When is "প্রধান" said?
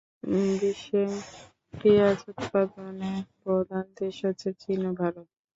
3.39-3.85